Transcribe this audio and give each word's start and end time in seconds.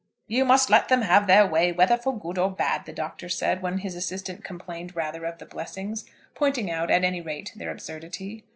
"You 0.25 0.45
must 0.45 0.71
let 0.71 0.87
them 0.89 1.03
have 1.03 1.27
their 1.27 1.45
way, 1.45 1.71
whether 1.71 1.95
for 1.95 2.17
good 2.17 2.39
or 2.39 2.49
bad," 2.49 2.85
the 2.87 2.91
Doctor 2.91 3.29
said, 3.29 3.61
when 3.61 3.77
his 3.77 3.93
assistant 3.95 4.43
complained 4.43 4.95
rather 4.95 5.25
of 5.25 5.37
the 5.37 5.45
blessings, 5.45 6.05
pointing 6.33 6.71
out 6.71 6.89
at 6.89 7.03
any 7.03 7.21
rate 7.21 7.51
their 7.55 7.69
absurdity. 7.69 8.43